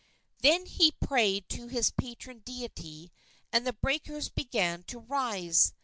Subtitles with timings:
[0.39, 3.11] Then he prayed to his patron deity,
[3.53, 5.75] and the breakers began to rise.